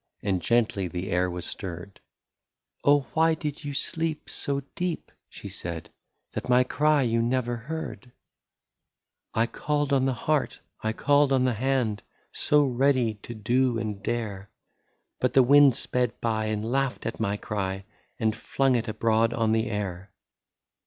[0.23, 1.99] And gently the air was stirred:"
[2.83, 5.91] Oh, why did you sleep so deep,*' she said,
[6.31, 8.01] That my cry you never heard?
[8.05, 8.11] ^
[9.35, 12.01] I called on the heart, I called on the hand.
[12.31, 14.49] So ready to do and dare.
[15.19, 17.83] But the wind sped by, and laughed at my cry.
[18.19, 20.09] And flung it abroad on the air.